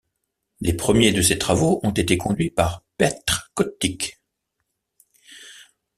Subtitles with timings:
[0.61, 4.19] Les premiers de ces travaux ont été conduits par Petr Kotik.